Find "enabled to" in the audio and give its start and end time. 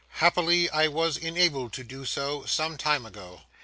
1.15-1.83